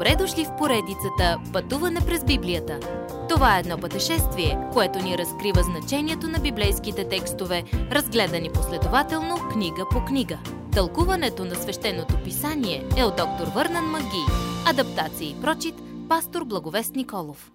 [0.00, 2.80] Добре дошли в поредицата Пътуване през Библията.
[3.28, 10.04] Това е едно пътешествие, което ни разкрива значението на библейските текстове, разгледани последователно книга по
[10.04, 10.38] книга.
[10.72, 14.24] Тълкуването на свещеното писание е от доктор Върнан Маги.
[14.66, 15.74] Адаптация и прочит,
[16.08, 17.52] пастор Благовест Николов.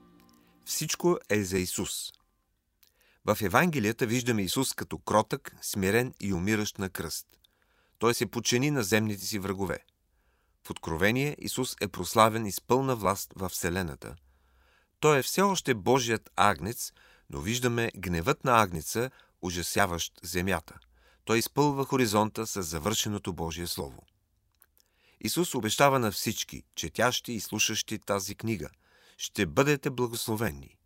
[0.65, 2.11] Всичко е за Исус.
[3.25, 7.27] В Евангелията виждаме Исус като кротък, смирен и умиращ на кръст.
[7.99, 9.79] Той се подчини на земните си врагове–
[10.65, 14.15] в Откровение Исус е прославен и с пълна власт във Вселената.
[14.99, 16.93] Той е все още Божият агнец,
[17.29, 19.09] но виждаме гневът на агнеца,
[19.41, 20.77] ужасяващ земята.
[21.25, 24.03] Той изпълва хоризонта с завършеното Божие Слово.
[25.21, 28.69] Исус обещава на всички, четящи и слушащи тази книга,
[29.17, 30.77] ще бъдете благословени.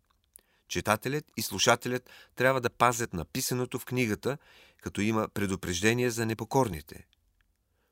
[0.68, 4.38] Читателят и слушателят трябва да пазят написаното в книгата,
[4.82, 7.06] като има предупреждение за непокорните–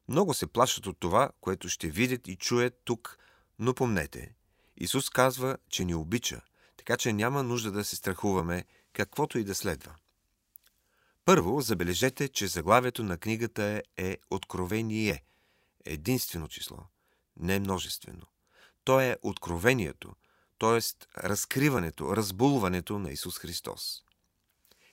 [0.09, 3.19] много се плашат от това, което ще видят и чуят тук,
[3.59, 4.35] но помнете,
[4.77, 6.41] Исус казва, че ни обича,
[6.77, 9.95] така че няма нужда да се страхуваме, каквото и да следва.
[11.25, 15.25] Първо, забележете, че заглавието на книгата е, е Откровение.
[15.85, 16.79] Единствено число,
[17.37, 18.27] не множествено.
[18.85, 20.15] То е откровението,
[20.59, 20.81] т.е.
[21.25, 24.03] разкриването, разбулването на Исус Христос.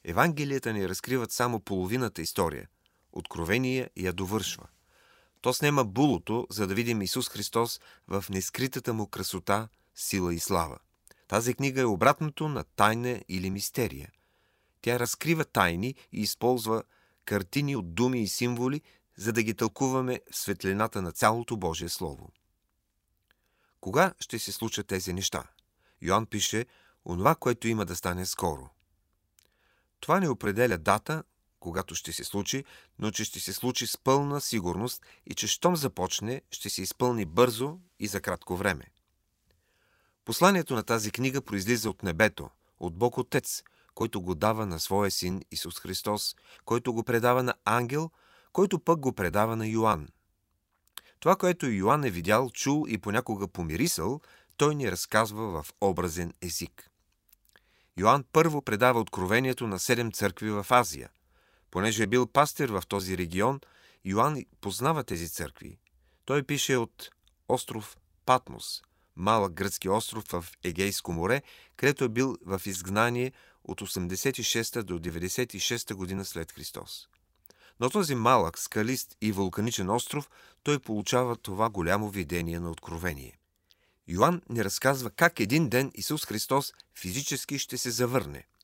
[0.03, 2.67] Евангелията ни разкриват само половината история.
[3.11, 4.67] Откровение я довършва.
[5.45, 10.77] То снема булото, за да видим Исус Христос в нескритата му красота, сила и слава.
[11.27, 14.11] Тази книга е обратното на тайна или мистерия.
[14.81, 16.83] Тя разкрива тайни и използва
[17.25, 18.81] картини от думи и символи,
[19.17, 22.31] за да ги тълкуваме в светлината на цялото Божие Слово.
[23.79, 25.43] Кога ще се случат тези неща?
[26.01, 26.65] Йоанн пише
[27.05, 28.69] онова, което има да стане скоро.
[29.99, 31.23] Това не определя дата,
[31.65, 32.63] когато ще се случи,
[32.99, 37.25] но че ще се случи с пълна сигурност и че щом започне, ще се изпълни
[37.25, 38.83] бързо и за кратко време.
[40.25, 42.49] Посланието на тази книга произлиза от небето,
[42.79, 43.63] от Бог Отец,
[43.95, 48.11] който го дава на своя син Исус Христос, който го предава на ангел,
[48.53, 50.07] който пък го предава на Йоанн.
[51.19, 54.21] Това, което Йоанн е видял, чул и понякога помирисъл,
[54.57, 56.89] той ни разказва в образен език.
[57.97, 61.09] Йоанн първо предава откровението на седем църкви в Азия–
[61.75, 63.59] Понеже е бил пастир в този регион,
[64.05, 65.77] Йоанн познава тези църкви.
[66.25, 67.09] Той пише от
[67.49, 68.81] остров Патмос,
[69.15, 71.41] малък гръцки остров в Егейско море,
[71.75, 73.31] където е бил в изгнание
[73.63, 77.07] от 86 до 96 година след Христос.
[77.79, 80.29] На този малък, скалист и вулканичен остров
[80.63, 83.37] той получава това голямо видение на откровение.
[84.07, 88.47] Йоанн ни разказва как един ден Исус Христос физически ще се завърне–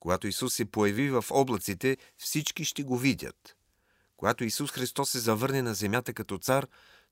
[0.00, 3.56] когато Исус се появи в облаците, всички ще го видят.
[4.16, 6.66] Когато Исус Христос се завърне на земята като цар,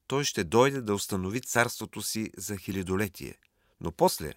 [0.06, 3.34] той ще дойде да установи царството си за хилядолетие.
[3.80, 4.32] Но после,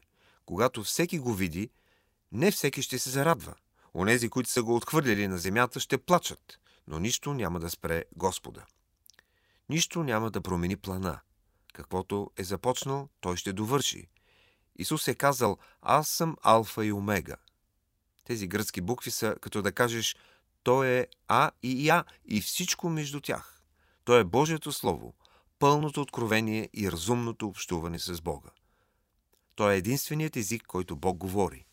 [0.46, 1.70] когато всеки го види,
[2.32, 3.56] не всеки ще се зарадва.
[3.94, 8.66] Онези, които са го отхвърлили на земята, ще плачат, но нищо няма да спре Господа.
[9.70, 11.20] Нищо няма да промени плана.
[11.74, 14.08] Каквото е започнал, той ще довърши.
[14.76, 17.36] Исус е казал, аз съм Алфа и Омега–
[18.30, 20.16] тези гръцки букви са като да кажеш
[20.64, 23.62] то е А и Я и всичко между тях.
[24.04, 25.14] То е Божието Слово,
[25.60, 28.50] пълното откровение и разумното общуване с Бога.
[29.56, 31.66] То е единственият език, който Бог говори.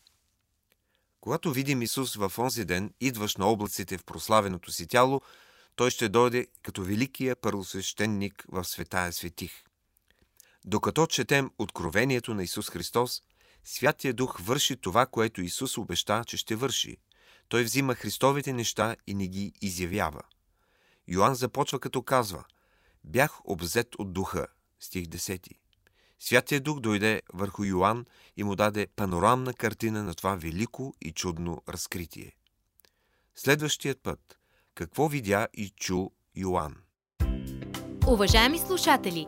[1.21, 5.21] Когато видим Исус в онзи ден, идващ на облаците в прославеното си тяло,
[5.75, 9.63] той ще дойде като великия първосвещеник в светая светих.
[10.65, 13.21] Докато четем откровението на Исус Христос,
[13.69, 16.97] Святия Дух върши това, което Исус обеща, че ще върши.
[17.47, 20.21] Той взима Христовите неща и не ги изявява.
[21.07, 22.43] Йоанн започва като казва
[23.03, 24.47] «Бях обзет от Духа»
[24.79, 25.49] стих 10.
[26.19, 28.05] Святия Дух дойде върху Йоанн
[28.37, 32.35] и му даде панорамна картина на това велико и чудно разкритие.
[33.35, 34.39] Следващият път.
[34.75, 36.75] Какво видя и чу Йоанн?
[38.07, 39.27] Уважаеми слушатели!